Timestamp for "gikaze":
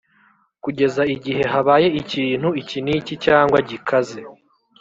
3.69-4.19